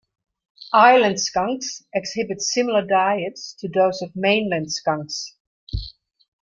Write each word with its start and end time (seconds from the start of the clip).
Island 0.73 1.19
skunks 1.19 1.83
exhibit 1.93 2.41
similar 2.41 2.83
diets 2.83 3.53
to 3.59 3.67
those 3.69 4.01
of 4.01 4.15
mainland 4.15 4.71
skunks. 4.71 5.35